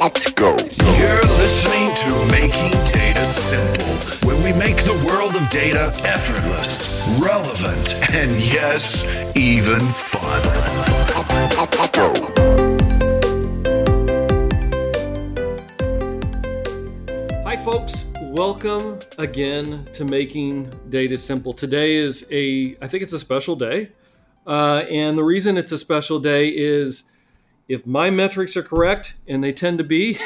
[0.00, 0.56] Let's go.
[0.96, 7.92] You're listening to Making Data Simple, where we make the world of data effortless, relevant,
[8.14, 9.04] and yes,
[9.36, 10.42] even fun.
[11.54, 12.14] Let's go.
[17.44, 18.06] Hi, folks.
[18.22, 21.52] Welcome again to Making Data Simple.
[21.52, 23.90] Today is a, I think it's a special day.
[24.46, 27.02] Uh, and the reason it's a special day is
[27.70, 30.18] if my metrics are correct, and they tend to be,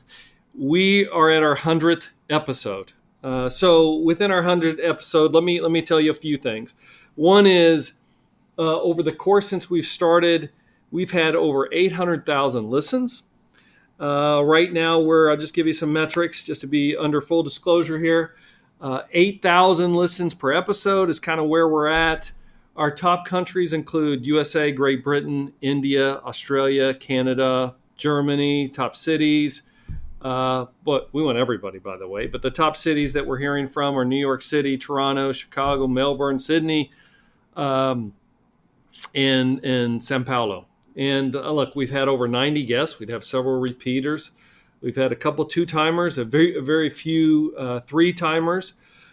[0.54, 2.92] we are at our 100th episode.
[3.24, 6.74] Uh, so within our 100th episode, let me let me tell you a few things.
[7.14, 7.94] One is
[8.58, 10.50] uh, over the course since we've started,
[10.90, 13.22] we've had over 800,000 listens.
[13.98, 17.42] Uh, right now, we're I'll just give you some metrics just to be under full
[17.42, 18.34] disclosure here.
[18.78, 22.30] Uh, 8,000 listens per episode is kind of where we're at.
[22.80, 29.64] Our top countries include USA, Great Britain, India, Australia, Canada, Germany, top cities.
[30.22, 32.26] Uh, but we want everybody, by the way.
[32.26, 36.38] But the top cities that we're hearing from are New York City, Toronto, Chicago, Melbourne,
[36.38, 36.90] Sydney,
[37.54, 38.14] um,
[39.14, 40.66] and and Sao Paulo.
[40.96, 42.98] And uh, look, we've had over 90 guests.
[42.98, 44.30] We'd have several repeaters.
[44.80, 48.72] We've had a couple two timers, a very a very few uh, three timers.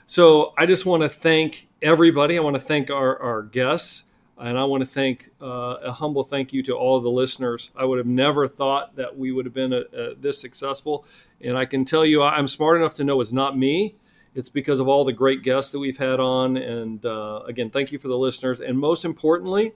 [0.09, 2.37] So I just want to thank everybody.
[2.37, 4.03] I want to thank our, our guests,
[4.37, 7.71] and I want to thank uh, a humble thank you to all the listeners.
[7.75, 11.05] I would have never thought that we would have been a, a, this successful,
[11.41, 13.97] and I can tell you, I'm smart enough to know it's not me.
[14.33, 17.91] It's because of all the great guests that we've had on, and uh, again, thank
[17.91, 19.73] you for the listeners, and most importantly,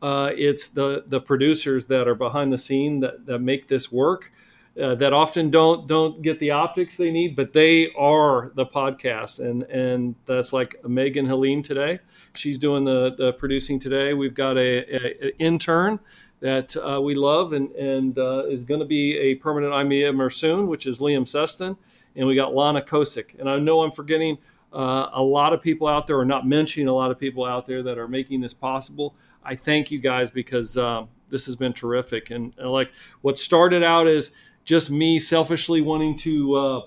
[0.00, 4.32] uh, it's the the producers that are behind the scene that, that make this work
[4.80, 9.40] uh, that often don't don't get the optics they need, but they are the podcast,
[9.40, 11.98] and and that's like Megan Helene today.
[12.36, 14.14] She's doing the the producing today.
[14.14, 15.98] We've got a, a, a intern
[16.40, 20.68] that uh, we love and and uh, is going to be a permanent IBMer soon,
[20.68, 21.76] which is Liam Seston,
[22.14, 23.38] and we got Lana Kosick.
[23.40, 24.38] And I know I'm forgetting
[24.72, 27.66] uh, a lot of people out there, or not mentioning a lot of people out
[27.66, 29.16] there that are making this possible.
[29.42, 32.30] I thank you guys because um, this has been terrific.
[32.30, 32.92] And, and like
[33.22, 34.32] what started out as
[34.68, 36.80] just me selfishly wanting to uh,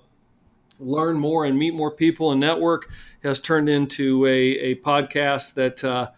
[0.79, 2.91] learn more and meet more people and network
[3.23, 6.09] has turned into a, a podcast that uh,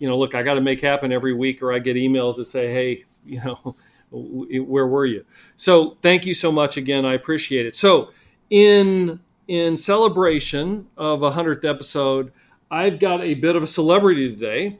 [0.00, 2.46] you know look i got to make happen every week or i get emails that
[2.46, 3.76] say hey you know
[4.14, 5.24] where were you?
[5.56, 7.06] So thank you so much again.
[7.06, 7.74] I appreciate it.
[7.74, 8.10] So
[8.50, 9.18] in
[9.48, 12.30] in celebration of a 100th episode
[12.70, 14.78] i've got a bit of a celebrity today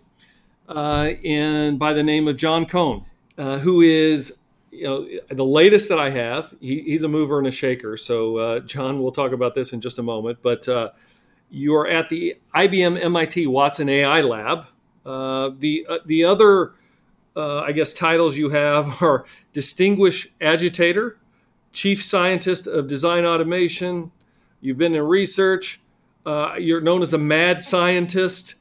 [0.69, 3.05] uh, and by the name of john cohn
[3.39, 4.37] uh, who is
[4.73, 7.97] you know, the latest that I have, he, he's a mover and a shaker.
[7.99, 10.39] So, uh, John, we'll talk about this in just a moment.
[10.43, 10.91] But uh,
[11.51, 14.67] you are at the IBM MIT Watson AI Lab.
[15.05, 16.73] Uh, the uh, the other,
[17.37, 21.19] uh, I guess, titles you have are Distinguished Agitator,
[21.73, 24.11] Chief Scientist of Design Automation.
[24.63, 25.81] You've been in research.
[26.25, 28.55] Uh, you're known as the Mad Scientist.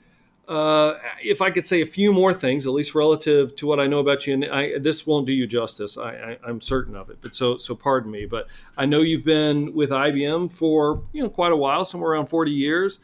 [0.52, 3.88] Uh, if I could say a few more things, at least relative to what I
[3.88, 7.20] know about you, and I, this won't do you justice, I, am certain of it.
[7.22, 8.26] But so, so pardon me.
[8.26, 8.48] But
[8.78, 12.52] I know you've been with IBM for you know quite a while, somewhere around 40
[12.52, 13.00] years.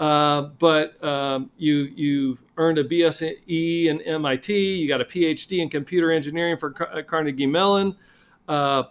[0.00, 4.52] Uh, but um, you you earned a BSE in MIT.
[4.52, 7.94] You got a PhD in computer engineering for Car- Carnegie Mellon.
[8.48, 8.82] Uh,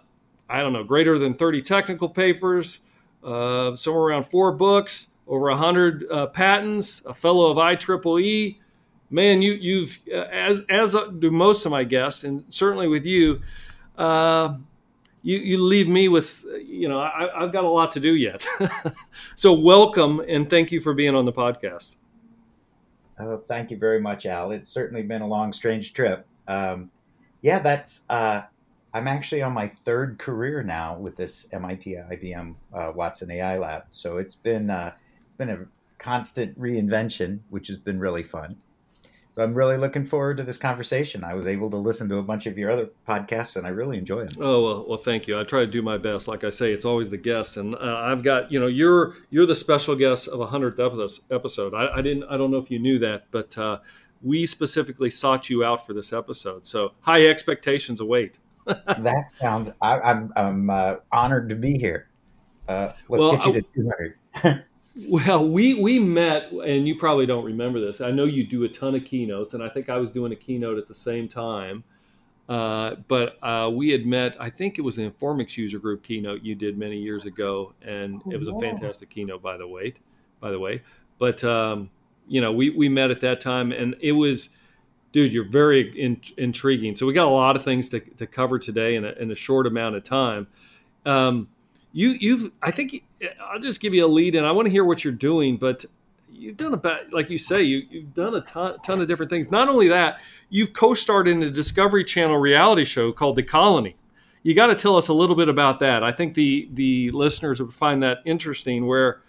[0.48, 2.80] I don't know, greater than 30 technical papers,
[3.22, 8.58] uh, somewhere around four books over 100 uh, patents, a fellow of IEEE.
[9.10, 13.40] Man, you, you've, uh, as, as do most of my guests, and certainly with you,
[13.96, 14.56] uh,
[15.22, 18.46] you, you leave me with, you know, I, have got a lot to do yet.
[19.34, 21.96] so welcome and thank you for being on the podcast.
[23.18, 24.52] Oh, thank you very much, Al.
[24.52, 26.26] It's certainly been a long, strange trip.
[26.46, 26.90] Um,
[27.42, 28.42] yeah, that's, uh,
[28.94, 33.84] I'm actually on my third career now with this MIT IBM uh, Watson AI Lab.
[33.90, 34.92] So it's been, uh,
[35.38, 35.66] been a
[35.98, 38.56] constant reinvention, which has been really fun.
[39.34, 41.22] So I'm really looking forward to this conversation.
[41.22, 43.96] I was able to listen to a bunch of your other podcasts, and I really
[43.96, 44.36] enjoy them.
[44.40, 45.38] Oh well, well, thank you.
[45.38, 46.26] I try to do my best.
[46.26, 49.46] Like I say, it's always the guest, and uh, I've got you know you're you're
[49.46, 50.80] the special guest of a hundredth
[51.30, 51.72] episode.
[51.72, 53.78] I, I, didn't I don't know if you knew that, but uh,
[54.22, 56.66] we specifically sought you out for this episode.
[56.66, 58.38] So high expectations await.
[58.66, 59.70] that sounds.
[59.80, 62.08] I, am I'm, I'm uh, honored to be here.
[62.66, 63.62] Uh, let's well, get you to
[64.42, 64.64] 200.
[65.06, 68.00] Well, we we met, and you probably don't remember this.
[68.00, 70.36] I know you do a ton of keynotes, and I think I was doing a
[70.36, 71.84] keynote at the same time.
[72.48, 74.36] Uh, but uh, we had met.
[74.40, 78.22] I think it was the Informix user group keynote you did many years ago, and
[78.30, 79.94] it was a fantastic keynote, by the way.
[80.40, 80.82] By the way,
[81.18, 81.90] but um,
[82.26, 84.50] you know, we we met at that time, and it was
[85.12, 86.94] dude, you're very in, intriguing.
[86.96, 89.34] So we got a lot of things to, to cover today in a, in a
[89.34, 90.46] short amount of time.
[91.06, 91.48] Um,
[91.92, 93.04] you, you've, I think
[93.40, 95.84] I'll just give you a lead and I want to hear what you're doing, but
[96.30, 99.30] you've done a about, like you say, you, you've done a ton, ton of different
[99.30, 99.50] things.
[99.50, 100.20] Not only that,
[100.50, 103.96] you've co-starred in a Discovery Channel reality show called The Colony.
[104.42, 106.04] You got to tell us a little bit about that.
[106.04, 109.22] I think the, the listeners would find that interesting where,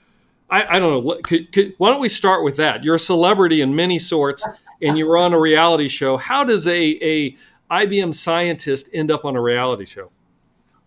[0.49, 1.19] I, I don't know.
[1.23, 2.83] Could, could, why don't we start with that?
[2.83, 4.45] You're a celebrity in many sorts
[4.81, 6.17] and you were on a reality show.
[6.17, 7.37] How does a, a
[7.71, 10.11] IBM scientist end up on a reality show?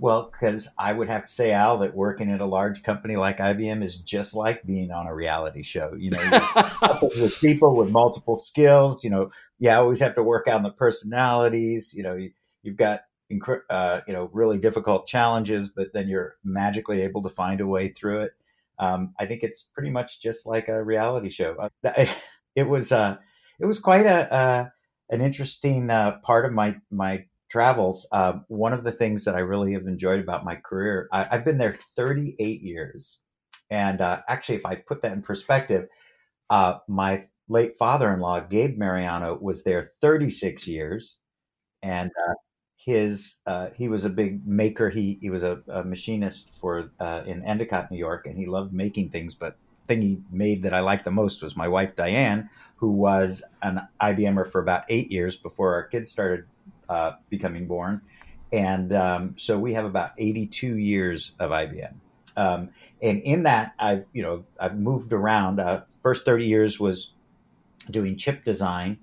[0.02, 3.38] Well, because I would have to say, Al, that working at a large company like
[3.38, 5.94] IBM is just like being on a reality show.
[5.96, 9.04] You know, with people with multiple skills.
[9.04, 11.94] You know, you always have to work on the personalities.
[11.94, 12.32] You know, you,
[12.66, 13.02] have got
[13.70, 17.86] uh, you know really difficult challenges, but then you're magically able to find a way
[17.86, 18.32] through it.
[18.80, 21.54] Um, I think it's pretty much just like a reality show.
[21.84, 22.06] Uh,
[22.56, 22.90] it was.
[22.90, 23.18] Uh,
[23.60, 24.68] it was quite a uh,
[25.10, 28.06] an interesting uh, part of my my travels.
[28.10, 31.44] Uh, one of the things that I really have enjoyed about my career, I, have
[31.44, 33.18] been there 38 years,
[33.70, 35.86] and uh, actually, if I put that in perspective,
[36.48, 41.18] uh, my late father-in-law Gabe Mariano was there 36 years,
[41.82, 42.34] and uh,
[42.76, 43.36] his
[43.74, 44.88] he was a big maker.
[44.88, 46.90] He he was a, a machinist for
[47.26, 50.80] in Endicott, New York, and he loved making things, but thing he made that I
[50.80, 55.36] liked the most was my wife Diane, who was an IBMer for about eight years
[55.36, 56.46] before our kids started
[56.92, 58.02] uh, becoming born.
[58.52, 61.94] And um, so we have about 82 years of IBM.
[62.36, 62.68] Um,
[63.00, 65.58] and in that, I've you know I've moved around.
[65.58, 67.12] Uh, first 30 years was
[67.90, 68.98] doing chip design,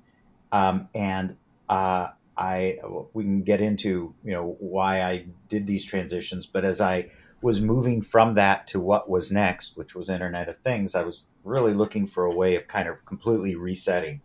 [0.51, 1.35] um, and
[1.67, 2.07] uh,
[2.37, 2.77] I
[3.13, 6.45] we can get into you know why I did these transitions.
[6.45, 10.57] But as I was moving from that to what was next, which was Internet of
[10.57, 14.21] Things, I was really looking for a way of kind of completely resetting.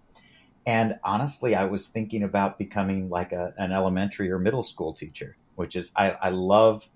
[0.66, 5.36] And honestly, I was thinking about becoming like a, an elementary or middle school teacher,
[5.56, 6.88] which is I, I love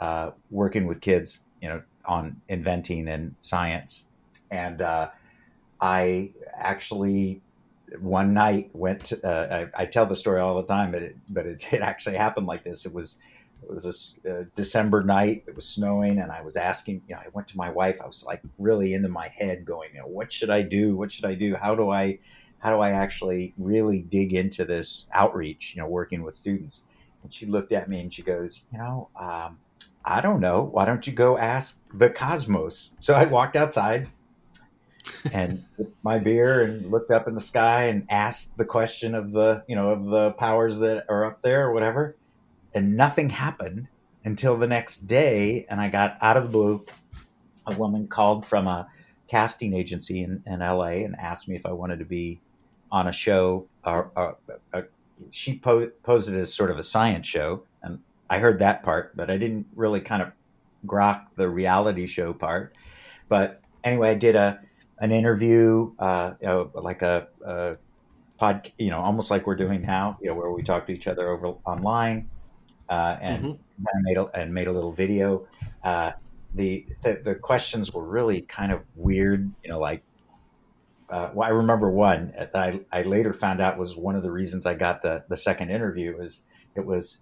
[0.00, 4.04] uh, working with kids, you know, on inventing and science.
[4.50, 5.10] And uh,
[5.80, 7.42] I actually
[8.00, 11.16] one night went to, uh, I, I, tell the story all the time, but it,
[11.30, 12.84] but it, it actually happened like this.
[12.86, 13.16] It was
[13.62, 15.44] it was a uh, December night.
[15.46, 17.02] It was snowing, and I was asking.
[17.08, 18.00] You know, I went to my wife.
[18.00, 20.96] I was like really into my head, going, you know, what should I do?
[20.96, 21.56] What should I do?
[21.56, 22.18] How do I,
[22.58, 25.74] how do I actually really dig into this outreach?
[25.74, 26.82] You know, working with students.
[27.22, 29.58] And she looked at me and she goes, you know, um,
[30.04, 30.62] I don't know.
[30.62, 32.92] Why don't you go ask the cosmos?
[33.00, 34.08] So I walked outside
[35.32, 35.64] and
[36.02, 39.76] my beer and looked up in the sky and asked the question of the, you
[39.76, 42.16] know, of the powers that are up there or whatever
[42.74, 43.88] and nothing happened
[44.24, 45.66] until the next day.
[45.68, 46.84] And I got out of the blue.
[47.66, 48.88] A woman called from a
[49.28, 52.40] casting agency in, in LA and asked me if I wanted to be
[52.90, 53.66] on a show.
[55.30, 59.16] She po- posed it as sort of a science show, and I heard that part,
[59.16, 60.32] but I didn't really kind of
[60.86, 62.74] grok the reality show part.
[63.28, 64.60] But anyway, I did a
[65.00, 67.76] an interview, uh, you know, like a, a
[68.36, 71.06] pod, you know, almost like we're doing now, you know, where we talk to each
[71.06, 72.28] other over online
[72.88, 74.02] uh, and mm-hmm.
[74.02, 75.46] made a, and made a little video.
[76.54, 80.02] The, the, the questions were really kind of weird, you know, like
[81.10, 84.30] uh, well, I remember one that I, I later found out was one of the
[84.30, 87.18] reasons I got the, the second interview is it was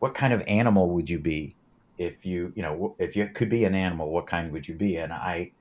[0.00, 1.54] what kind of animal would you be
[1.98, 4.96] if you you know if you could be an animal what kind would you be?
[4.96, 5.52] And I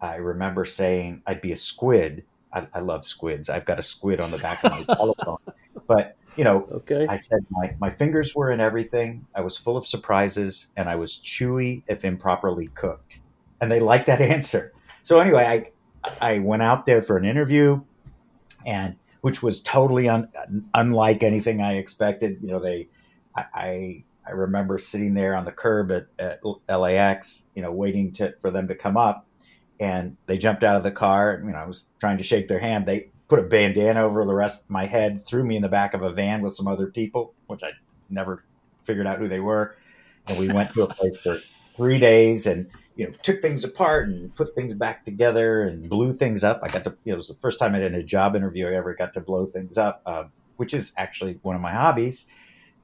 [0.00, 2.24] I remember saying I'd be a squid.
[2.52, 3.50] I, I love squids.
[3.50, 5.38] I've got a squid on the back of my telephone
[5.86, 7.06] but you know, okay.
[7.08, 9.26] I said my, my fingers were in everything.
[9.34, 13.20] I was full of surprises, and I was chewy if improperly cooked.
[13.60, 14.72] And they liked that answer.
[15.02, 15.70] So anyway, I
[16.20, 17.82] I went out there for an interview,
[18.66, 20.28] and which was totally un,
[20.74, 22.38] unlike anything I expected.
[22.42, 22.88] You know, they
[23.36, 28.12] I, I I remember sitting there on the curb at, at LAX, you know, waiting
[28.12, 29.26] to for them to come up,
[29.80, 31.42] and they jumped out of the car.
[31.44, 32.86] You know, I was trying to shake their hand.
[32.86, 35.94] They put a bandana over the rest of my head, threw me in the back
[35.94, 37.70] of a van with some other people, which I
[38.10, 38.44] never
[38.84, 39.74] figured out who they were.
[40.26, 41.38] And we went to a place for
[41.74, 46.12] three days and, you know, took things apart and put things back together and blew
[46.12, 46.60] things up.
[46.62, 48.68] I got to, you know, it was the first time I did a job interview
[48.68, 50.24] I ever got to blow things up, uh,
[50.58, 52.26] which is actually one of my hobbies.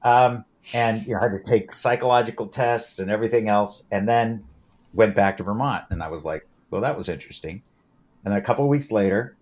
[0.01, 3.83] Um, and, you know, I had to take psychological tests and everything else.
[3.91, 4.45] And then
[4.95, 5.83] went back to Vermont.
[5.91, 7.61] And I was like, well, that was interesting.
[8.25, 9.35] And then a couple weeks later,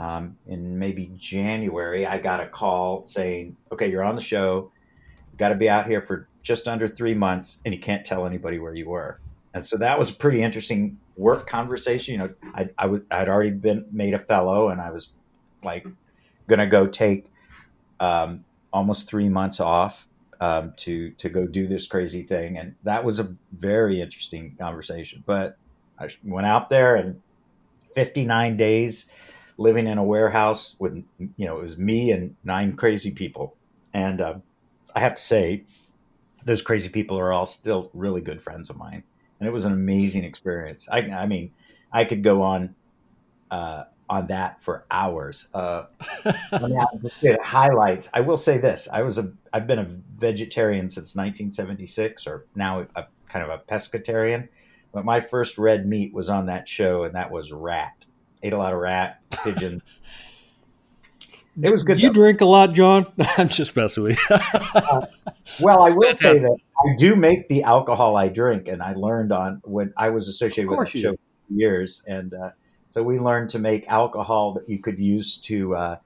[0.00, 4.72] um, in maybe January, I got a call saying, "Okay, you're on the show.
[5.36, 8.58] Got to be out here for just under three months, and you can't tell anybody
[8.58, 9.20] where you were."
[9.52, 12.14] And so that was a pretty interesting work conversation.
[12.14, 15.12] You know, I, I was I'd already been made a fellow, and I was
[15.62, 15.86] like
[16.46, 17.26] going to go take
[18.00, 20.08] um, almost three months off
[20.40, 25.22] um, to to go do this crazy thing, and that was a very interesting conversation.
[25.26, 25.58] But
[25.98, 27.20] I went out there and
[27.94, 29.04] 59 days
[29.60, 33.54] living in a warehouse with you know it was me and nine crazy people,
[33.92, 34.34] and uh,
[34.96, 35.64] I have to say
[36.44, 39.04] those crazy people are all still really good friends of mine,
[39.38, 40.88] and it was an amazing experience.
[40.90, 41.52] I, I mean,
[41.92, 42.74] I could go on.
[43.50, 45.46] Uh, on that for hours.
[45.54, 45.84] Uh,
[47.44, 48.08] highlights.
[48.12, 52.86] I will say this: I was a I've been a vegetarian since 1976, or now
[52.96, 54.48] a kind of a pescatarian.
[54.92, 58.04] But my first red meat was on that show, and that was rat.
[58.42, 59.82] Ate a lot of rat, pigeon.
[61.62, 62.00] It was good.
[62.00, 62.14] You though.
[62.14, 63.06] drink a lot, John?
[63.36, 64.36] I'm just messing with you.
[64.74, 65.06] uh,
[65.60, 69.32] well, I will say that I do make the alcohol I drink, and I learned
[69.32, 72.50] on when I was associated with the show for years, and uh,
[72.90, 75.96] so we learned to make alcohol that you could use to uh,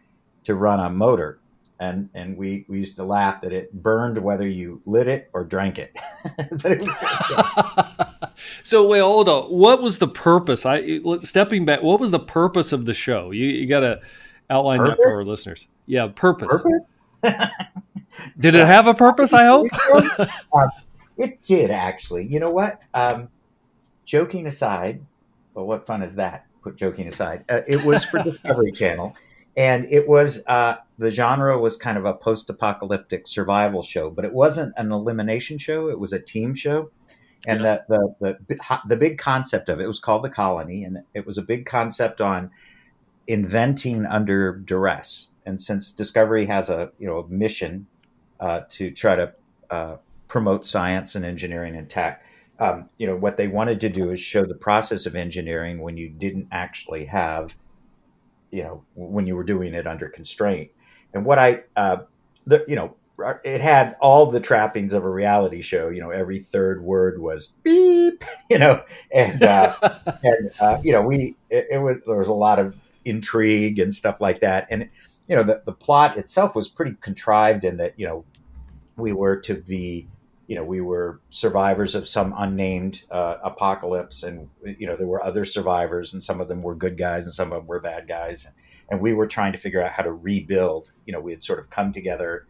[0.44, 1.38] to run a motor,
[1.80, 5.44] and and we, we used to laugh that it burned whether you lit it or
[5.44, 5.96] drank it.
[6.38, 8.28] it
[8.62, 9.44] so wait, hold on.
[9.44, 10.66] What was the purpose?
[10.66, 11.82] I stepping back.
[11.82, 13.30] What was the purpose of the show?
[13.30, 14.00] You you got to
[14.50, 14.96] outline purpose?
[14.98, 15.68] that for our listeners.
[15.86, 16.48] Yeah, purpose.
[16.62, 16.94] Purpose.
[18.38, 19.32] did it have a purpose?
[19.32, 19.68] I hope.
[20.52, 20.70] um,
[21.16, 22.26] it did actually.
[22.26, 22.80] You know what?
[22.92, 23.28] Um,
[24.04, 25.04] joking aside,
[25.54, 26.46] well, what fun is that?
[26.64, 27.44] put joking aside.
[27.48, 29.14] Uh, it was for Discovery Channel,
[29.56, 34.32] and it was uh, the genre was kind of a post-apocalyptic survival show, but it
[34.32, 35.88] wasn't an elimination show.
[35.88, 36.90] It was a team show,
[37.46, 37.78] and yeah.
[37.88, 41.38] the, the the the big concept of it was called the Colony, and it was
[41.38, 42.50] a big concept on
[43.26, 45.28] inventing under duress.
[45.46, 47.86] And since Discovery has a you know a mission
[48.40, 49.32] uh, to try to
[49.70, 49.96] uh,
[50.26, 52.24] promote science and engineering and tech,
[52.58, 55.96] um, you know what they wanted to do is show the process of engineering when
[55.96, 57.54] you didn't actually have
[58.54, 60.70] you know when you were doing it under constraint.
[61.12, 61.98] And what i uh,
[62.46, 62.94] the, you know
[63.44, 67.46] it had all the trappings of a reality show you know every third word was
[67.62, 68.82] beep you know
[69.12, 69.74] and uh,
[70.22, 73.94] and uh, you know we it, it, was there was a lot of intrigue and
[73.94, 74.66] stuff like that.
[74.70, 74.88] And
[75.28, 78.24] you know the, the plot itself was pretty contrived in that you know
[78.96, 80.06] we were to be
[80.46, 85.22] you know, we were survivors of some unnamed uh, apocalypse, and you know, there were
[85.24, 88.06] other survivors, and some of them were good guys, and some of them were bad
[88.06, 88.46] guys,
[88.90, 90.92] and we were trying to figure out how to rebuild.
[91.06, 92.46] You know, we had sort of come together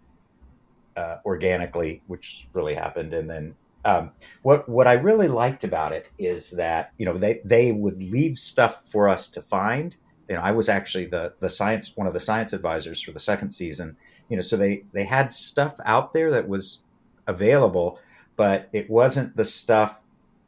[0.96, 6.08] uh, organically, which really happened, and then um, what what I really liked about it
[6.18, 9.96] is that you know they they would leave stuff for us to find.
[10.28, 13.20] You know, I was actually the the science one of the science advisors for the
[13.20, 13.96] second season.
[14.28, 16.78] You know, so they they had stuff out there that was
[17.26, 17.98] available,
[18.36, 20.00] but it wasn't the stuff,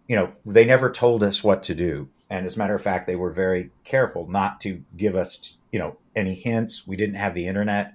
[0.09, 2.09] you know, they never told us what to do.
[2.29, 5.79] And as a matter of fact, they were very careful not to give us, you
[5.79, 6.87] know, any hints.
[6.87, 7.95] We didn't have the internet.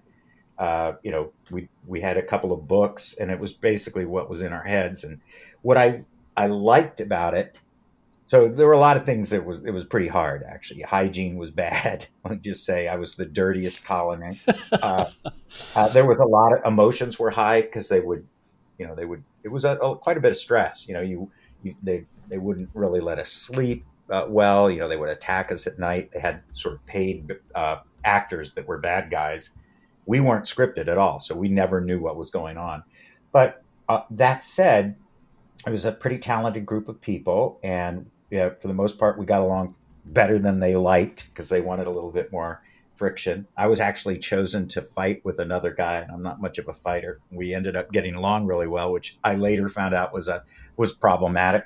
[0.58, 4.30] Uh, you know, we we had a couple of books, and it was basically what
[4.30, 5.04] was in our heads.
[5.04, 5.20] And
[5.64, 6.04] what I
[6.38, 7.56] I liked about it,
[8.26, 10.84] so there were a lot of things that was it was pretty hard actually.
[10.84, 12.06] Hygiene was bad.
[12.30, 14.40] Me just say, I was the dirtiest colony.
[14.72, 15.12] Uh,
[15.76, 18.26] uh, there was a lot of emotions were high because they would
[18.82, 21.02] you know they would it was a, a, quite a bit of stress you know
[21.02, 21.30] you,
[21.62, 25.52] you they they wouldn't really let us sleep uh, well you know they would attack
[25.52, 26.10] us at night.
[26.12, 29.52] They had sort of paid uh, actors that were bad guys.
[30.08, 32.84] We weren't scripted at all so we never knew what was going on.
[33.32, 34.96] But uh, that said
[35.66, 39.26] it was a pretty talented group of people and yeah, for the most part we
[39.28, 42.64] got along better than they liked because they wanted a little bit more
[43.02, 43.48] friction.
[43.58, 47.20] I was actually chosen to fight with another guy, I'm not much of a fighter.
[47.32, 50.44] We ended up getting along really well, which I later found out was a
[50.78, 51.64] was problematic.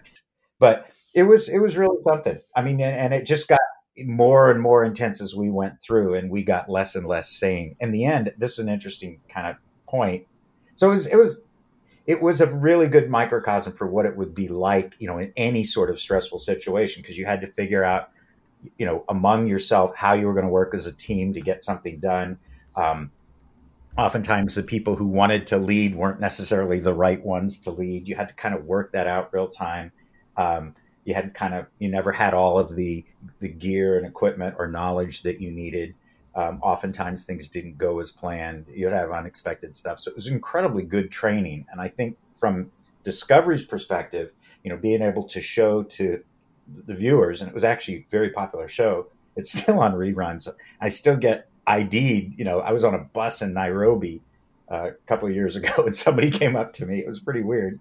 [0.60, 2.40] But it was it was really something.
[2.56, 3.60] I mean, and, and it just got
[3.98, 7.76] more and more intense as we went through, and we got less and less sane.
[7.82, 9.58] In the end, this is an interesting kind of
[9.90, 10.28] point.
[10.78, 11.44] So it was it was
[12.08, 15.34] it was a really good microcosm for what it would be like, you know, in
[15.36, 18.12] any sort of stressful situation because you had to figure out
[18.78, 21.64] you know among yourself how you were going to work as a team to get
[21.64, 22.38] something done.
[22.76, 23.12] Um,
[23.98, 28.08] oftentimes the people who wanted to lead weren't necessarily the right ones to lead.
[28.08, 29.92] You had to kind of work that out real time.
[30.38, 33.06] Um, you had kind of you never had all of the
[33.40, 35.96] the gear and equipment or knowledge that you needed.
[36.36, 38.66] Um, oftentimes things didn't go as planned.
[38.70, 40.00] You'd have unexpected stuff.
[40.02, 41.66] So it was incredibly good training.
[41.72, 42.72] And i think from
[43.04, 44.32] discovery's perspective
[44.66, 46.22] you know being able to show to
[46.86, 49.08] the viewers, and it was actually a very popular show.
[49.36, 50.48] It's still on reruns.
[50.82, 52.38] I still get ID'd.
[52.38, 54.22] You know, I was on a bus in Nairobi
[54.72, 57.00] uh, a couple of years ago, and somebody came up to me.
[57.00, 57.80] It was pretty weird,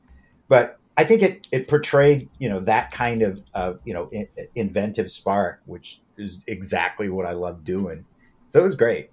[0.49, 4.29] but I think it it portrayed you know that kind of uh, you know in,
[4.55, 8.05] inventive spark, which is exactly what I love doing.
[8.50, 9.11] So it was great.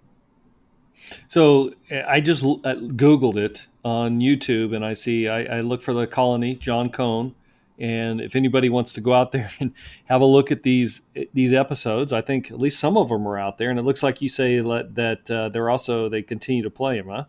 [1.27, 1.73] So
[2.07, 6.05] I just uh, Googled it on YouTube, and I see I, I look for the
[6.05, 7.33] colony John Cohn,
[7.81, 9.73] and if anybody wants to go out there and
[10.05, 11.01] have a look at these
[11.33, 14.03] these episodes, I think at least some of them are out there, and it looks
[14.03, 17.25] like you say that uh, they're also they continue to play them, huh?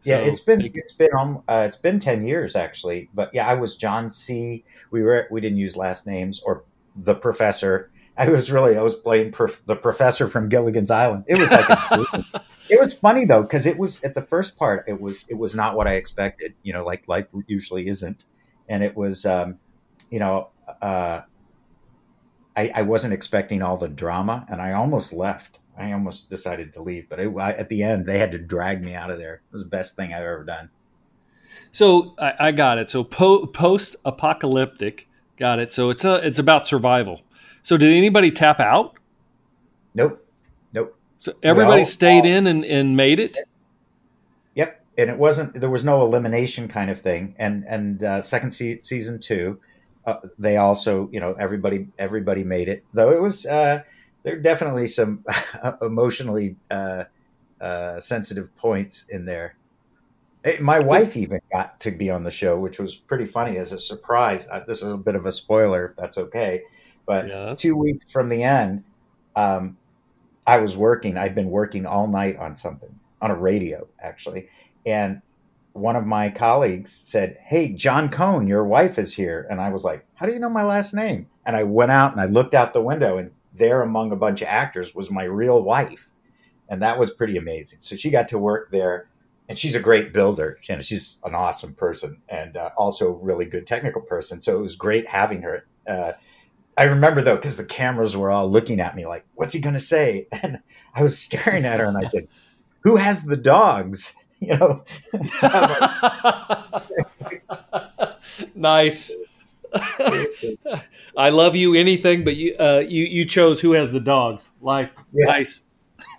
[0.00, 3.30] So yeah, it's been they, it's been um, uh, it's been ten years actually, but
[3.32, 4.64] yeah, I was John C.
[4.90, 6.64] We were we didn't use last names or
[6.94, 7.90] the professor.
[8.16, 11.24] I was really I was playing prof, the professor from Gilligan's Island.
[11.26, 12.24] It was like a,
[12.70, 15.54] it was funny though because it was at the first part it was it was
[15.54, 16.54] not what I expected.
[16.62, 18.24] You know, like life usually isn't,
[18.68, 19.58] and it was um,
[20.10, 20.48] you know
[20.82, 21.22] uh,
[22.56, 25.60] I, I wasn't expecting all the drama, and I almost left.
[25.76, 28.84] I almost decided to leave, but it, I, at the end they had to drag
[28.84, 29.34] me out of there.
[29.34, 30.70] It was the best thing I've ever done.
[31.70, 32.90] So I, I got it.
[32.90, 35.72] So po- post apocalyptic, got it.
[35.72, 37.22] So it's a, it's about survival.
[37.62, 38.94] So did anybody tap out?
[39.94, 40.26] Nope,
[40.72, 40.98] nope.
[41.18, 43.38] So everybody stayed uh, in and, and made it.
[44.56, 47.36] Yep, and it wasn't there was no elimination kind of thing.
[47.38, 49.60] And and uh, second se- season two,
[50.08, 52.84] uh, they also you know everybody everybody made it.
[52.94, 53.82] Though it was uh,
[54.22, 55.24] there are definitely some
[55.82, 57.04] emotionally uh,
[57.60, 59.56] uh, sensitive points in there.
[60.60, 63.78] My wife even got to be on the show, which was pretty funny as a
[63.78, 64.46] surprise.
[64.50, 66.62] Uh, this is a bit of a spoiler, if that's okay.
[67.04, 67.54] But yeah.
[67.54, 68.84] two weeks from the end,
[69.36, 69.76] um,
[70.46, 71.18] I was working.
[71.18, 74.48] I'd been working all night on something on a radio, actually,
[74.86, 75.20] and
[75.78, 79.84] one of my colleagues said, "Hey, John Cohn, your wife is here," and I was
[79.84, 82.54] like, "How do you know my last name?" And I went out and I looked
[82.54, 86.10] out the window, and there among a bunch of actors was my real wife.
[86.68, 87.78] And that was pretty amazing.
[87.82, 89.08] So she got to work there
[89.48, 90.58] and she's a great builder.
[90.68, 94.40] You know, she's an awesome person and uh, also a really good technical person.
[94.40, 95.66] So it was great having her.
[95.86, 96.12] Uh,
[96.76, 99.74] I remember though, because the cameras were all looking at me like, what's he going
[99.74, 100.28] to say?
[100.42, 100.60] And
[100.94, 102.28] I was staring at her and I said,
[102.80, 104.14] who has the dogs?
[104.40, 104.84] You know,
[108.54, 109.12] nice.
[111.16, 114.48] I love you anything, but you uh, you you chose who has the dogs.
[114.60, 115.24] Like yeah.
[115.26, 115.62] nice.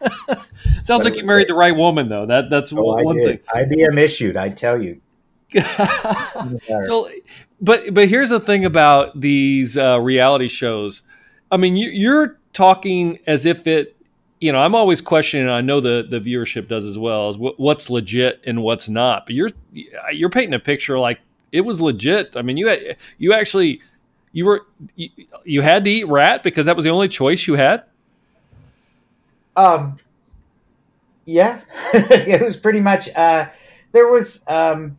[0.83, 2.25] Sounds like you married the right woman, though.
[2.25, 3.39] That that's oh, one thing.
[3.55, 4.37] IBM issued.
[4.37, 4.99] I tell you.
[6.85, 7.09] so,
[7.61, 11.03] but but here's the thing about these uh, reality shows.
[11.51, 13.95] I mean, you, you're talking as if it.
[14.39, 15.49] You know, I'm always questioning.
[15.49, 17.29] I know the the viewership does as well.
[17.29, 19.25] Is what's legit and what's not.
[19.25, 19.49] But you're
[20.11, 21.19] you're painting a picture like
[21.51, 22.35] it was legit.
[22.35, 23.81] I mean, you had, you actually
[24.31, 25.09] you were you,
[25.43, 27.83] you had to eat rat because that was the only choice you had.
[29.55, 29.99] Um,
[31.25, 31.61] yeah,
[31.93, 33.09] it was pretty much.
[33.15, 33.49] Uh,
[33.91, 34.97] there was, um,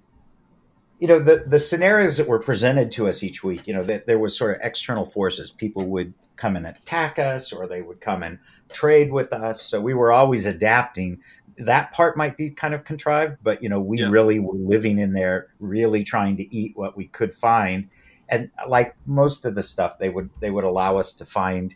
[0.98, 3.66] you know, the the scenarios that were presented to us each week.
[3.66, 5.50] You know, that there was sort of external forces.
[5.50, 8.38] People would come and attack us, or they would come and
[8.72, 9.62] trade with us.
[9.62, 11.20] So we were always adapting
[11.60, 14.08] that part might be kind of contrived, but you know, we yeah.
[14.08, 17.88] really were living in there, really trying to eat what we could find.
[18.28, 21.74] And like most of the stuff, they would they would allow us to find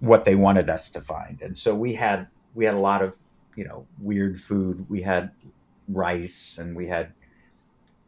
[0.00, 1.42] what they wanted us to find.
[1.42, 3.16] And so we had we had a lot of
[3.56, 4.88] you know weird food.
[4.88, 5.32] We had
[5.88, 7.12] rice and we had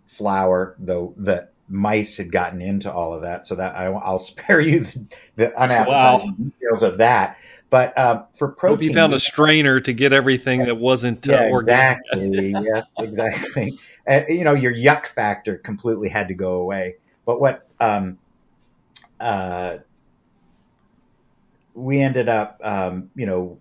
[0.07, 3.47] flour, though the mice had gotten into all of that.
[3.47, 6.51] So that I, will spare you the, the unappetizing wow.
[6.61, 7.39] details of that.
[7.71, 11.33] But uh, for protein, Hope you found a strainer to get everything that wasn't uh,
[11.33, 12.51] yeah, exactly.
[12.51, 13.79] yes, exactly.
[14.07, 16.97] And, you know, your yuck factor completely had to go away.
[17.25, 18.19] But what um,
[19.19, 19.79] uh,
[21.73, 23.59] we ended up, um, you know,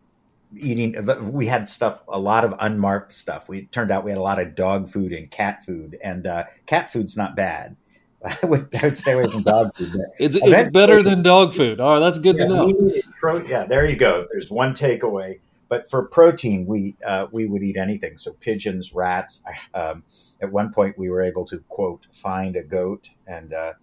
[0.58, 0.96] eating.
[1.32, 3.48] We had stuff, a lot of unmarked stuff.
[3.48, 6.44] We turned out we had a lot of dog food and cat food, and uh,
[6.66, 7.76] cat food's not bad.
[8.24, 10.02] I would, I would stay away from dog food.
[10.20, 11.80] it's, it's better than dog food.
[11.80, 12.92] Oh, that's good yeah, to know.
[13.20, 14.26] Pro, yeah, there you go.
[14.32, 15.40] There's one takeaway.
[15.70, 18.18] But for protein, we uh, we would eat anything.
[18.18, 19.42] So pigeons, rats.
[19.74, 20.04] Um,
[20.40, 23.74] at one point, we were able to quote find a goat and uh,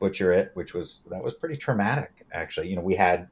[0.00, 2.26] butcher it, which was that was pretty traumatic.
[2.32, 3.28] Actually, you know, we had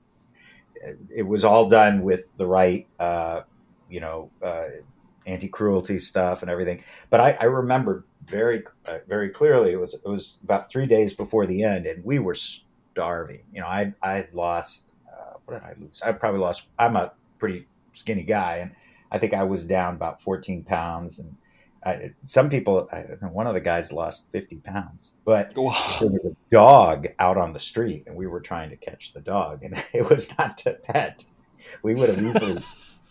[1.14, 3.40] it was all done with the right, uh,
[3.88, 4.64] you know, uh,
[5.26, 6.82] anti cruelty stuff and everything.
[7.10, 11.12] But I, I remember very uh, very clearly it was it was about three days
[11.12, 15.54] before the end and we were starving you know i i had lost uh, what
[15.54, 18.70] did i lose i probably lost i'm a pretty skinny guy and
[19.10, 21.36] i think i was down about 14 pounds and
[21.86, 25.76] I, some people I, one of the guys lost 50 pounds but wow.
[26.00, 29.20] there was a dog out on the street and we were trying to catch the
[29.20, 31.24] dog and it was not to pet
[31.82, 32.64] we would have easily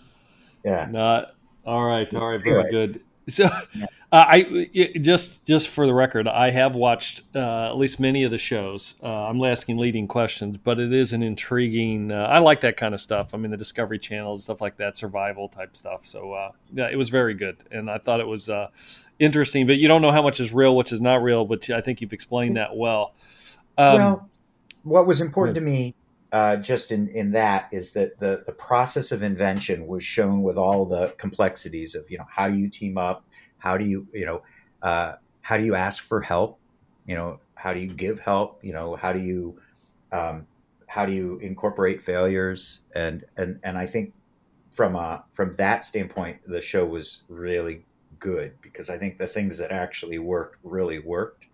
[0.65, 4.69] yeah not all right all right very good So, uh, I
[5.01, 8.95] just just for the record, I have watched uh, at least many of the shows.
[9.01, 12.11] Uh, I'm asking leading questions, but it is an intriguing.
[12.11, 13.33] Uh, I like that kind of stuff.
[13.33, 16.05] I mean, the Discovery Channel stuff like that, survival type stuff.
[16.05, 18.67] So, uh, yeah, it was very good, and I thought it was uh,
[19.19, 19.67] interesting.
[19.67, 21.45] But you don't know how much is real, which is not real.
[21.45, 23.13] But I think you've explained that well.
[23.77, 24.29] Um, well,
[24.83, 25.95] what was important to me
[26.33, 30.57] uh, just in, in that is that the, the process of invention was shown with
[30.57, 33.23] all the complexities of you know how do you team up?
[33.59, 34.41] How do you you know
[34.81, 36.59] uh, how do you ask for help?
[37.05, 38.63] You know how do you give help?
[38.63, 39.59] You know how do you
[40.11, 40.47] um,
[40.87, 42.79] how do you incorporate failures?
[42.95, 44.11] And and and I think
[44.71, 47.85] from uh from that standpoint the show was really
[48.17, 51.45] good because I think the things that actually worked really worked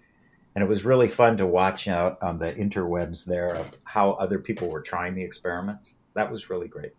[0.55, 4.39] and it was really fun to watch out on the interwebs there of how other
[4.39, 5.93] people were trying the experiments.
[6.13, 6.93] That was really great.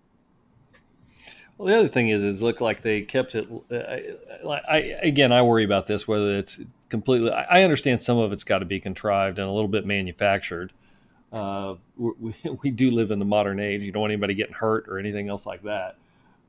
[1.59, 3.47] Well, the other thing is, is look like they kept it.
[3.71, 6.59] Uh, I, I, again, I worry about this whether it's
[6.89, 7.31] completely.
[7.31, 10.73] I understand some of it's got to be contrived and a little bit manufactured.
[11.31, 13.83] Uh, we, we do live in the modern age.
[13.83, 15.97] You don't want anybody getting hurt or anything else like that.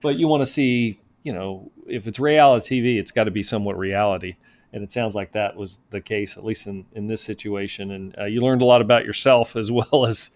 [0.01, 3.43] But you want to see, you know, if it's reality TV, it's got to be
[3.43, 4.37] somewhat reality
[4.73, 7.91] and it sounds like that was the case, at least in, in this situation.
[7.91, 10.31] And uh, you learned a lot about yourself as well as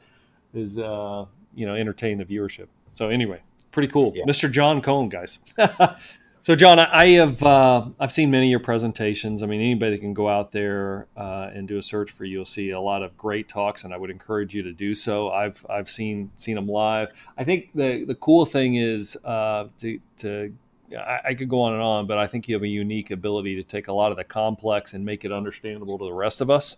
[0.53, 2.67] as uh, you know entertain the viewership.
[2.93, 4.23] So anyway, pretty cool, yeah.
[4.25, 4.49] Mr.
[4.49, 5.39] John Cohn, guys.
[6.41, 9.43] so John, I, have uh, I've seen many of your presentations.
[9.43, 12.37] I mean, anybody can go out there uh, and do a search for you.
[12.37, 15.29] You'll see a lot of great talks, and I would encourage you to do so.
[15.31, 17.09] I've I've seen seen them live.
[17.37, 20.53] I think the the cool thing is uh, to to
[20.95, 23.55] I, I, could go on and on, but I think you have a unique ability
[23.55, 26.49] to take a lot of the complex and make it understandable to the rest of
[26.49, 26.77] us.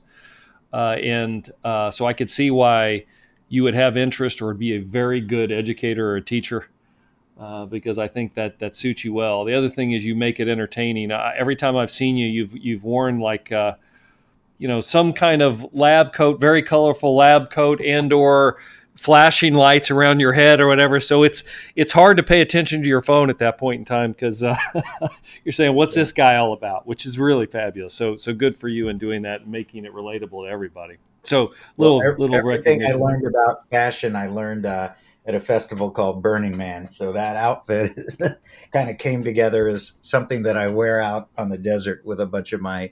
[0.73, 3.06] Uh, and uh, so I could see why
[3.49, 6.67] you would have interest or be a very good educator or teacher.
[7.39, 9.45] Uh, because I think that that suits you well.
[9.45, 11.12] The other thing is you make it entertaining.
[11.12, 13.75] every time I've seen you, you've you've worn like uh,
[14.58, 18.58] you know some kind of lab coat, very colorful lab coat, and or
[18.97, 20.99] flashing lights around your head or whatever.
[20.99, 21.43] So it's
[21.75, 24.55] it's hard to pay attention to your phone at that point in time because uh,
[25.43, 27.93] you're saying, "What's this guy all about?" Which is really fabulous.
[27.93, 30.97] So so good for you in doing that and making it relatable to everybody.
[31.23, 34.91] So little well, little everything I learned about fashion, I learned uh,
[35.25, 36.89] at a festival called Burning Man.
[36.89, 37.97] So that outfit
[38.71, 42.25] kind of came together as something that I wear out on the desert with a
[42.25, 42.91] bunch of my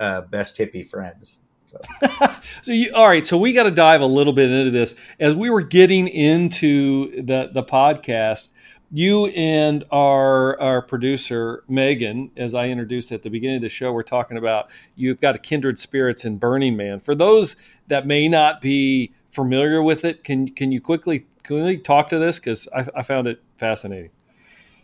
[0.00, 1.40] uh, best hippie friends.
[1.72, 2.26] So,
[2.62, 3.26] so you, all right.
[3.26, 7.22] So we got to dive a little bit into this as we were getting into
[7.22, 8.50] the the podcast.
[8.94, 13.92] You and our our producer Megan, as I introduced at the beginning of the show,
[13.92, 17.00] we're talking about you've got a kindred spirits in Burning Man.
[17.00, 17.56] For those
[17.86, 22.38] that may not be familiar with it, can can you quickly quickly talk to this
[22.38, 24.10] because I, I found it fascinating.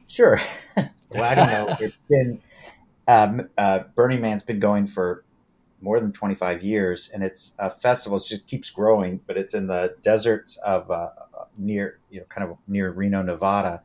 [0.07, 0.41] Sure.
[0.77, 1.77] well, I don't know.
[1.79, 2.41] It's been
[3.07, 5.25] um, uh, Burning Man's been going for
[5.81, 8.19] more than 25 years, and it's a festival.
[8.19, 11.11] It just keeps growing, but it's in the deserts of uh,
[11.57, 13.83] near, you know, kind of near Reno, Nevada.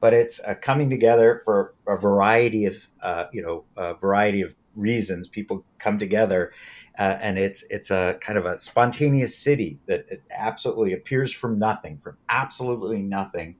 [0.00, 4.54] But it's uh, coming together for a variety of, uh, you know, a variety of
[4.74, 5.28] reasons.
[5.28, 6.52] People come together,
[6.98, 11.98] uh, and it's it's a kind of a spontaneous city that absolutely appears from nothing,
[11.98, 13.56] from absolutely nothing.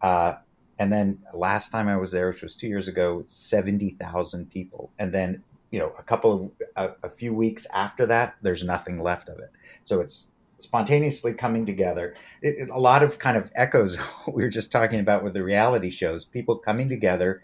[0.00, 0.34] Uh,
[0.78, 4.92] and then last time I was there, which was two years ago, seventy thousand people,
[4.98, 5.42] and then
[5.72, 9.38] you know a couple of a, a, few weeks after that there's nothing left of
[9.40, 9.50] it.
[9.82, 12.14] So it's spontaneously coming together.
[12.40, 15.42] It, it, a lot of kind of echoes we were just talking about with the
[15.42, 17.42] reality shows people coming together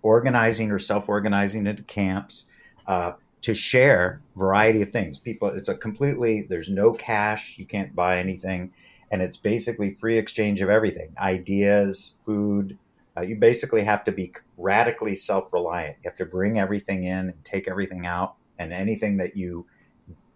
[0.00, 2.46] organizing or self-organizing into camps
[2.86, 5.18] uh, to share variety of things.
[5.18, 8.72] People it's a completely there's no cash you can't buy anything
[9.10, 12.78] and it's basically free exchange of everything ideas food
[13.16, 15.96] uh, you basically have to be radically self-reliant.
[16.02, 19.66] You have to bring everything in and take everything out, and anything that you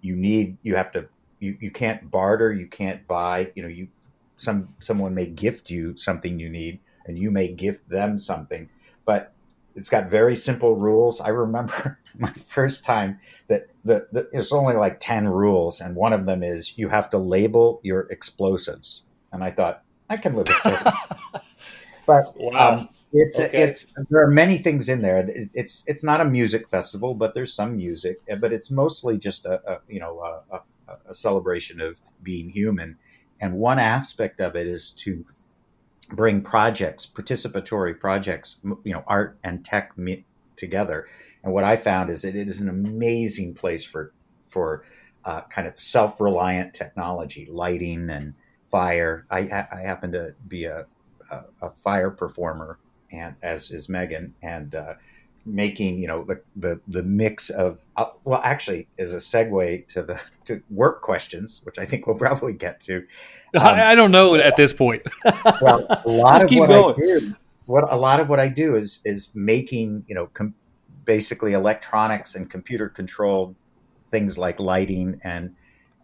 [0.01, 1.07] you need, you have to.
[1.40, 2.53] You, you can't barter.
[2.53, 3.53] You can't buy.
[3.55, 3.88] You know, you
[4.37, 8.69] some someone may gift you something you need, and you may gift them something,
[9.05, 9.35] but
[9.77, 11.21] it's got very simple rules.
[11.21, 16.12] I remember my first time that the, the it's only like ten rules, and one
[16.12, 19.05] of them is you have to label your explosives.
[19.33, 20.95] And I thought I can live with this.
[22.07, 22.75] but wow.
[22.75, 23.63] um, it's okay.
[23.63, 25.25] it's there are many things in there.
[25.29, 29.47] It's it's not a music festival, but there's some music, eh, but it's mostly just
[29.47, 32.97] a, a you know a, a, a, celebration of being human.
[33.41, 35.25] And one aspect of it is to
[36.11, 39.93] bring projects, participatory projects, you know, art and tech
[40.57, 41.09] together.
[41.43, 44.13] And what I found is that it is an amazing place for
[44.49, 44.85] for
[45.25, 48.35] uh, kind of self reliant technology, lighting and
[48.71, 49.27] fire.
[49.31, 50.87] I, I happen to be a
[51.31, 52.79] a, a fire performer,
[53.11, 54.95] and as is Megan, and uh,
[55.47, 60.03] making you know the the, the mix of uh, well actually is a segue to
[60.03, 62.99] the to work questions which i think we'll probably get to
[63.55, 65.03] um, I, I, don't know at this point
[65.61, 66.95] well a lot of what going.
[66.95, 67.35] i do
[67.66, 70.55] what a lot of what i do is is making you know com-
[71.05, 73.55] basically electronics and computer controlled
[74.11, 75.55] things like lighting and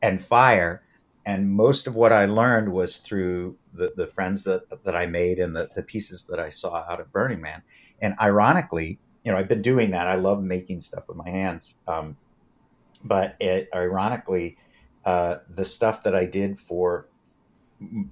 [0.01, 0.83] and fire
[1.27, 5.39] and most of what i learned was through the, the friends that, that i made
[5.39, 7.62] and the, the pieces that i saw out of burning man
[8.01, 10.07] and ironically you know, I've been doing that.
[10.07, 11.75] I love making stuff with my hands.
[11.89, 12.17] Um,
[13.03, 14.57] but it, ironically,
[15.05, 17.09] uh, the stuff that I did for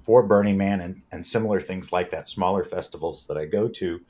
[0.03, 4.00] for Burning Man and, and similar things like that, smaller festivals that I go to,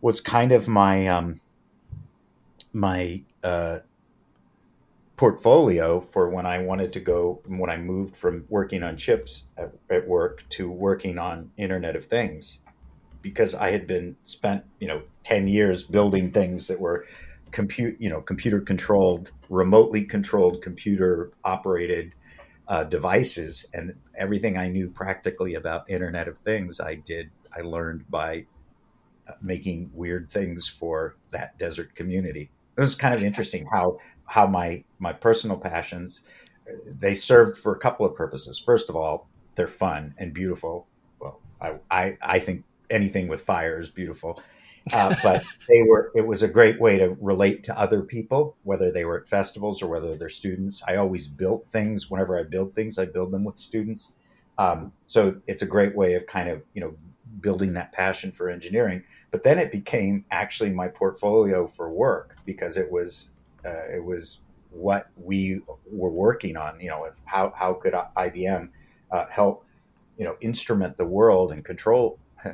[0.00, 1.40] was kind of my um,
[2.72, 3.80] my uh,
[5.20, 9.70] portfolio for when I wanted to go when I moved from working on chips at,
[9.90, 12.60] at work to working on Internet of Things
[13.20, 17.04] because I had been spent, you know, 10 years building things that were
[17.50, 22.14] compute, you know, computer controlled, remotely controlled, computer operated
[22.68, 23.66] uh, devices.
[23.74, 28.46] And everything I knew practically about Internet of Things, I did, I learned by
[29.28, 32.50] uh, making weird things for that desert community.
[32.78, 33.98] It was kind of interesting how,
[34.30, 36.22] how my, my personal passions,
[36.86, 38.62] they served for a couple of purposes.
[38.64, 40.86] First of all, they're fun and beautiful.
[41.18, 44.40] Well, I, I, I think anything with fire is beautiful.
[44.92, 48.90] Uh, but they were it was a great way to relate to other people whether
[48.90, 52.74] they were at festivals or whether they're students i always built things whenever i build
[52.74, 54.12] things i build them with students
[54.56, 56.94] um, so it's a great way of kind of you know
[57.42, 62.78] building that passion for engineering but then it became actually my portfolio for work because
[62.78, 63.28] it was
[63.64, 68.68] uh, it was what we were working on you know how, how could ibm
[69.10, 69.64] uh, help
[70.16, 72.18] you know instrument the world and control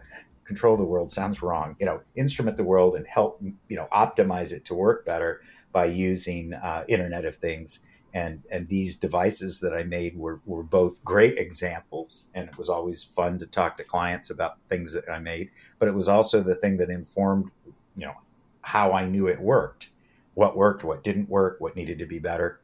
[0.46, 1.76] control the world sounds wrong.
[1.78, 5.42] You know, instrument the world and help you know optimize it to work better
[5.72, 7.80] by using uh, Internet of Things.
[8.14, 12.70] And and these devices that I made were were both great examples, and it was
[12.70, 15.50] always fun to talk to clients about things that I made.
[15.78, 17.50] But it was also the thing that informed
[17.94, 18.14] you know
[18.62, 19.90] how I knew it worked,
[20.36, 22.60] what worked, what didn't work, what needed to be better.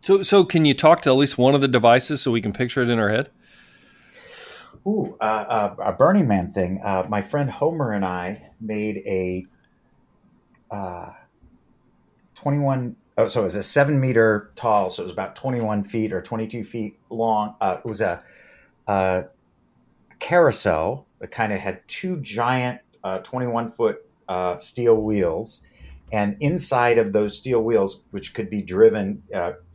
[0.00, 2.52] So, so can you talk to at least one of the devices so we can
[2.52, 3.30] picture it in our head?
[4.84, 6.80] Ooh, uh, uh, a Burning Man thing.
[6.84, 9.46] Uh, my friend Homer and I made a
[10.72, 11.10] uh,
[12.34, 12.96] 21.
[13.18, 14.90] Oh, so it was a seven meter tall.
[14.90, 17.54] So it was about 21 feet or 22 feet long.
[17.60, 18.20] Uh, it was a,
[18.88, 19.26] a
[20.18, 24.04] carousel that kind of had two giant uh, 21 foot
[24.58, 25.62] steel wheels.
[26.12, 29.22] And inside of those steel wheels, which could be driven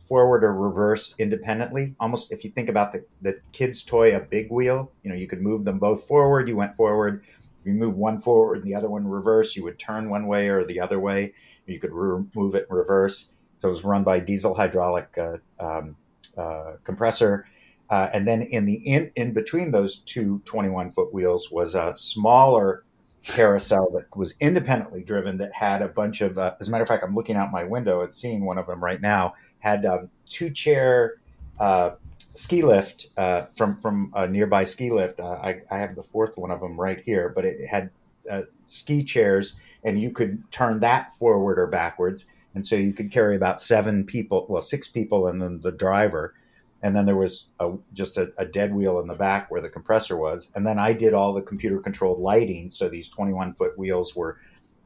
[0.08, 1.94] forward or reverse independently.
[2.00, 5.28] Almost if you think about the, the kid's toy, a big wheel, you know, you
[5.28, 6.48] could move them both forward.
[6.48, 7.22] You went forward.
[7.60, 10.48] If you move one forward and the other one reverse, you would turn one way
[10.48, 11.34] or the other way.
[11.66, 13.28] You could re- move it in reverse.
[13.58, 15.96] So it was run by diesel hydraulic uh, um,
[16.36, 17.46] uh, compressor.
[17.90, 21.92] Uh, and then in the in, in between those two 21 foot wheels was a
[21.96, 22.84] smaller
[23.24, 26.88] carousel that was independently driven that had a bunch of uh, as a matter of
[26.88, 30.08] fact i'm looking out my window and seeing one of them right now had um,
[30.26, 31.16] two chair
[31.60, 31.90] uh,
[32.38, 35.18] ski lift uh, from from a nearby ski lift.
[35.18, 37.90] Uh, I, I, have the fourth one of them right here, but it had
[38.30, 43.10] uh, ski chairs, and you could turn that forward or backwards, and so you could
[43.10, 46.34] carry about seven people, well, six people, and then the driver.
[46.82, 49.68] And then there was a, just a, a dead wheel in the back where the
[49.68, 50.48] compressor was.
[50.54, 52.70] And then I did all the computer controlled lighting.
[52.70, 54.38] So these 21 foot wheels were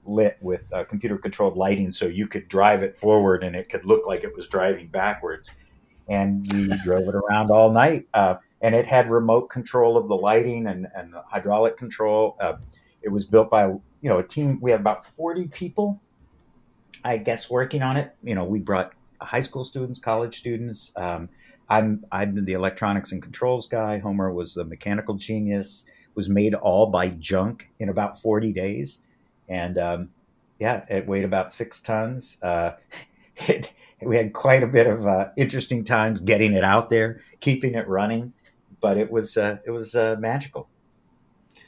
[0.04, 3.84] lit with uh, computer controlled lighting so you could drive it forward and it could
[3.84, 5.50] look like it was driving backwards
[6.08, 10.16] and we drove it around all night uh, and it had remote control of the
[10.16, 12.54] lighting and, and the hydraulic control uh,
[13.02, 16.00] it was built by you know a team we had about 40 people
[17.04, 21.28] i guess working on it you know we brought high school students college students um,
[21.72, 26.86] i'm i'm the electronics and controls guy homer was the mechanical genius was made all
[26.86, 28.98] by junk in about 40 days
[29.48, 30.10] and um,
[30.62, 32.38] yeah, it weighed about six tons.
[32.40, 32.72] Uh,
[33.48, 37.74] it, we had quite a bit of uh, interesting times getting it out there, keeping
[37.74, 38.32] it running,
[38.80, 40.68] but it was uh, it was uh, magical.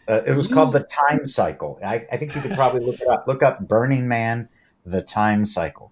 [0.06, 1.78] Uh, it was called the Time Cycle.
[1.84, 3.24] I, I, think you could probably look it up.
[3.26, 4.50] Look up Burning Man,
[4.84, 5.90] the Time Cycle,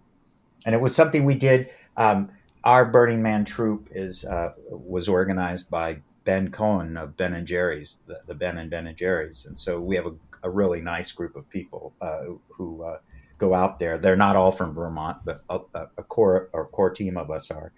[0.66, 1.70] and it was something we did.
[1.96, 2.31] Um,
[2.64, 7.96] our Burning Man troop is uh, was organized by Ben Cohen of Ben and Jerry's,
[8.07, 11.12] the, the Ben and Ben and Jerry's, and so we have a a really nice
[11.12, 12.98] group of people uh, who uh,
[13.38, 13.98] go out there.
[13.98, 15.61] They're not all from Vermont, but a,
[15.96, 17.72] a core a core team of us are,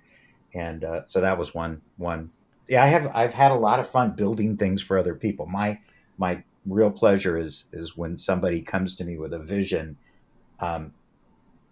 [0.54, 2.30] and uh, so that was one one.
[2.68, 5.46] Yeah, I have I've had a lot of fun building things for other people.
[5.46, 5.78] My
[6.16, 9.96] my real pleasure is is when somebody comes to me with a vision,
[10.60, 10.92] um,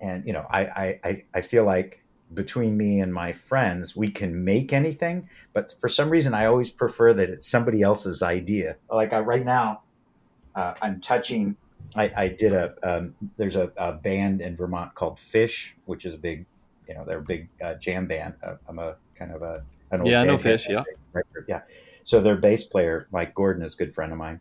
[0.01, 2.02] and you know, I, I I feel like
[2.35, 6.71] between me and my friends, we can make anything, but for some reason, I always
[6.71, 8.77] prefer that it's somebody else's idea.
[8.91, 9.83] Like I, right now,
[10.55, 11.57] uh, I'm touching.
[11.97, 12.75] I, I did a.
[12.83, 16.47] Um, there's a, a, band in Vermont called Phish, which is a big,
[16.89, 18.35] you know, they're a big uh, jam band.
[18.43, 20.69] Uh, I'm a kind of a an old yeah, I know Phish.
[20.69, 20.83] Yeah,
[21.49, 21.61] yeah.
[22.05, 24.41] So their bass player Mike Gordon is a good friend of mine,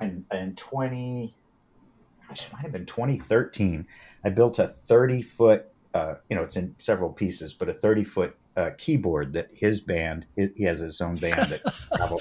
[0.00, 1.34] and in 20,
[2.28, 3.86] gosh, it might have been 2013.
[4.24, 5.66] I built a 30 foot.
[5.98, 9.80] Uh, you know, it's in several pieces, but a 30 foot uh, keyboard that his
[9.80, 10.26] band.
[10.36, 12.20] He has his own band that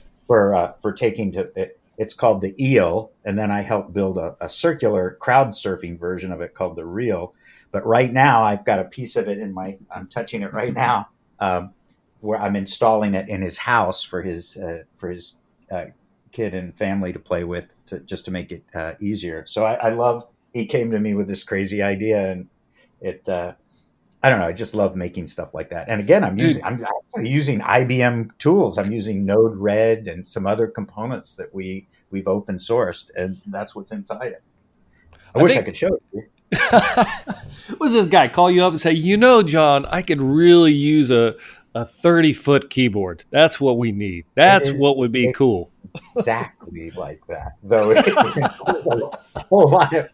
[0.26, 1.50] for uh, for taking to.
[1.56, 5.98] It, it's called the eel and then i helped build a, a, circular crowd surfing
[5.98, 7.34] version of it called the reel
[7.72, 10.72] but right now i've got a piece of it in my i'm touching it right
[10.74, 11.08] now
[11.40, 11.74] um,
[12.20, 15.34] where I'm installing it in his house for his uh, for his
[15.70, 15.86] uh,
[16.32, 19.44] kid and family to play with, to, just to make it uh, easier.
[19.46, 20.26] So I, I, love.
[20.52, 22.48] He came to me with this crazy idea, and
[23.00, 23.28] it.
[23.28, 23.52] Uh,
[24.22, 24.46] I don't know.
[24.46, 25.88] I just love making stuff like that.
[25.88, 26.84] And again, I'm using I'm
[27.24, 28.76] using IBM tools.
[28.76, 33.92] I'm using Node-RED and some other components that we we've open sourced, and that's what's
[33.92, 34.42] inside it.
[35.34, 36.24] I, I wish think- I could show you.
[37.78, 41.10] was this guy call you up and say, you know, John, I could really use
[41.10, 41.36] a
[41.74, 43.24] a 30 foot keyboard.
[43.30, 44.24] That's what we need.
[44.34, 45.70] That's what would be cool.
[46.16, 47.52] Exactly like that.
[47.62, 50.08] Though a whole lot of,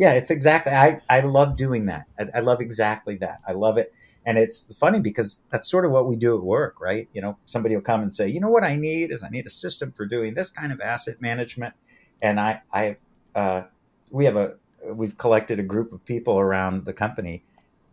[0.00, 0.72] yeah, it's exactly.
[0.72, 2.06] I, I love doing that.
[2.18, 3.40] I, I love exactly that.
[3.46, 3.92] I love it.
[4.24, 7.06] And it's funny because that's sort of what we do at work, right?
[7.12, 9.44] You know, somebody will come and say, you know what I need is I need
[9.44, 11.74] a system for doing this kind of asset management.
[12.22, 12.96] And I, I,
[13.34, 13.64] uh,
[14.10, 14.54] we have a,
[14.90, 17.44] we've collected a group of people around the company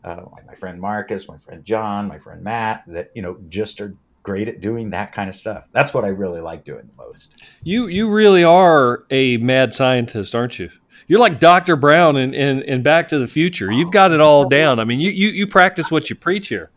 [0.07, 3.93] uh, my friend Marcus, my friend John, my friend Matt, that you know just are
[4.27, 5.63] great at doing that kind of stuff.
[5.71, 7.41] That's what I really like doing the most.
[7.63, 10.69] You you really are a mad scientist, aren't you?
[11.07, 11.77] You're like Dr.
[11.77, 13.71] Brown in, in, in Back to the Future.
[13.71, 14.81] You've got it all down.
[14.81, 16.71] I mean, you you, you practice what you preach here.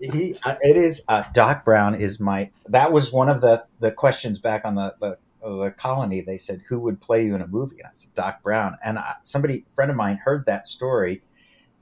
[0.00, 2.50] he, uh, it is uh, Doc Brown is my.
[2.68, 6.22] That was one of the the questions back on the the, the colony.
[6.22, 8.98] They said, "Who would play you in a movie?" And I said, "Doc Brown." And
[8.98, 11.22] I, somebody, a friend of mine, heard that story.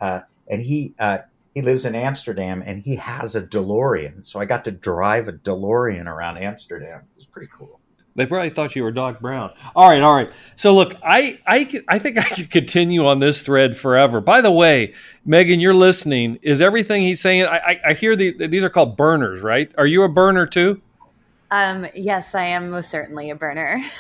[0.03, 1.21] Uh, and he uh,
[1.55, 4.25] he lives in Amsterdam and he has a DeLorean.
[4.25, 7.01] So I got to drive a DeLorean around Amsterdam.
[7.01, 7.81] It was pretty cool.
[8.17, 9.53] They probably thought you were Doc Brown.
[9.75, 10.31] All right, all right.
[10.55, 14.21] So look, I I I think I could continue on this thread forever.
[14.21, 16.39] By the way, Megan, you're listening.
[16.41, 17.47] Is everything he's saying?
[17.47, 19.73] I I, I hear the, these are called burners, right?
[19.77, 20.81] Are you a burner too?
[21.51, 23.85] Um, yes, I am most certainly a burner.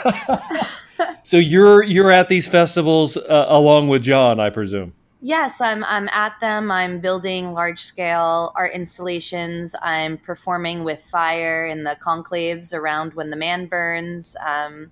[1.22, 4.92] so you're you're at these festivals uh, along with John, I presume.
[5.24, 6.72] Yes, I'm I'm at them.
[6.72, 9.72] I'm building large scale art installations.
[9.80, 14.34] I'm performing with fire in the conclaves around when the man burns.
[14.44, 14.90] Um,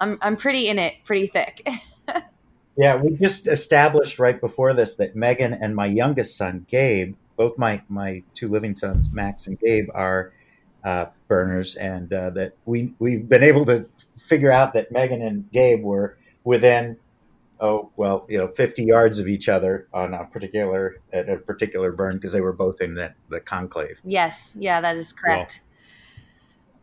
[0.00, 1.66] I'm I'm pretty in it, pretty thick.
[2.76, 7.58] yeah, we just established right before this that Megan and my youngest son Gabe, both
[7.58, 10.32] my my two living sons Max and Gabe, are
[10.84, 15.50] uh, burners, and uh, that we we've been able to figure out that Megan and
[15.50, 16.96] Gabe were within
[17.62, 21.92] oh well you know 50 yards of each other on a particular at a particular
[21.92, 23.98] burn because they were both in the, the conclave.
[24.04, 24.54] Yes.
[24.60, 25.62] Yeah that is correct.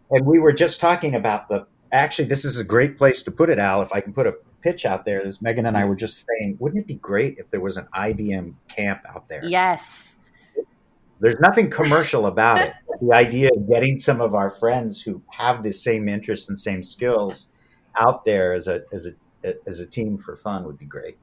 [0.10, 3.50] and we were just talking about the actually this is a great place to put
[3.50, 5.96] it al if i can put a pitch out there as megan and i were
[5.96, 9.42] just saying wouldn't it be great if there was an ibm camp out there?
[9.44, 10.16] Yes.
[11.22, 12.74] There's nothing commercial about it.
[13.02, 16.82] The idea of getting some of our friends who have the same interests and same
[16.82, 17.50] skills
[17.98, 19.12] out there as a as a
[19.66, 21.18] as a team for fun would be great.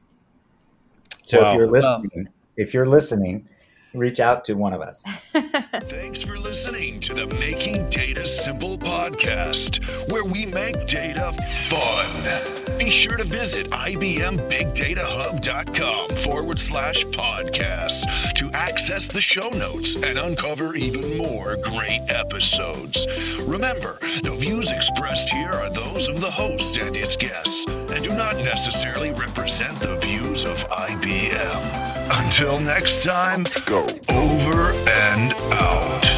[1.25, 1.51] So wow.
[1.51, 3.49] if you're listening, if you're listening,
[3.97, 5.03] reach out to one of us.
[5.83, 11.33] Thanks for listening to the Making Data Simple podcast, where we make data
[11.69, 12.79] fun.
[12.79, 20.75] Be sure to visit IBMBigDataHub.com forward slash podcast to access the show notes and uncover
[20.77, 23.07] even more great episodes.
[23.47, 28.13] Remember, the views expressed here are those of the host and its guests and do
[28.15, 32.25] not necessarily represent the views of IBM.
[32.25, 36.16] Until next time, let's go over and out.